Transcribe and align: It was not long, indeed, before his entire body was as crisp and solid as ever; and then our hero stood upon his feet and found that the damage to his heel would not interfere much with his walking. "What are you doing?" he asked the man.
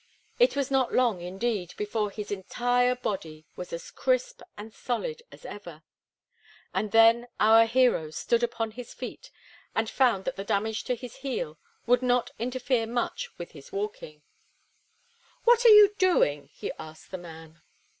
It 0.39 0.55
was 0.55 0.71
not 0.71 0.91
long, 0.95 1.21
indeed, 1.21 1.75
before 1.77 2.09
his 2.09 2.31
entire 2.31 2.95
body 2.95 3.45
was 3.55 3.71
as 3.71 3.91
crisp 3.91 4.41
and 4.57 4.73
solid 4.73 5.21
as 5.31 5.45
ever; 5.45 5.83
and 6.73 6.91
then 6.91 7.27
our 7.39 7.67
hero 7.67 8.09
stood 8.09 8.41
upon 8.41 8.71
his 8.71 8.95
feet 8.95 9.29
and 9.75 9.87
found 9.87 10.25
that 10.25 10.37
the 10.37 10.43
damage 10.43 10.85
to 10.85 10.95
his 10.95 11.17
heel 11.17 11.59
would 11.85 12.01
not 12.01 12.31
interfere 12.39 12.87
much 12.87 13.29
with 13.37 13.51
his 13.51 13.71
walking. 13.71 14.23
"What 15.43 15.65
are 15.65 15.69
you 15.69 15.93
doing?" 15.99 16.49
he 16.51 16.71
asked 16.79 17.11
the 17.11 17.19
man. 17.19 17.61